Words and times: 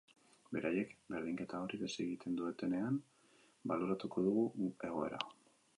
Beraiek 0.55 0.93
berdinketa 1.15 1.59
hori 1.65 1.79
desegiten 1.83 2.39
dutenean, 2.41 2.99
baloratuko 3.75 4.29
dugu 4.31 4.49
egoera. 4.91 5.27